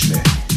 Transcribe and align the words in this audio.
Richmond. 0.00 0.49